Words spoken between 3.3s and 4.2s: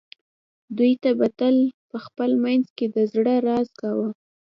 راز کاوه